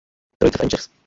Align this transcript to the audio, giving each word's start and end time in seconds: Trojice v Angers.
Trojice 0.39 0.57
v 0.57 0.61
Angers. 0.65 0.91